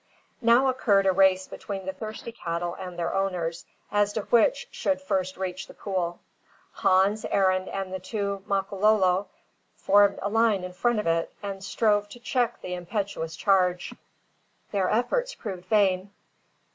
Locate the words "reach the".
5.37-5.75